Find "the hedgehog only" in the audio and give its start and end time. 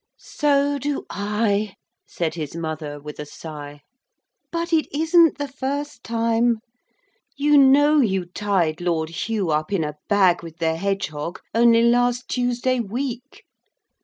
10.57-11.83